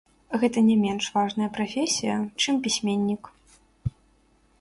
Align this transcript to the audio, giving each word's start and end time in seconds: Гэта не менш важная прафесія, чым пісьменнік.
Гэта 0.43 0.61
не 0.69 0.77
менш 0.85 1.09
важная 1.17 1.49
прафесія, 1.57 2.15
чым 2.45 2.53
пісьменнік. 2.69 3.29